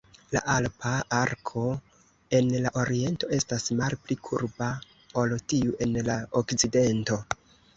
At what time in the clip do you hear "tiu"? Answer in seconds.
5.55-5.77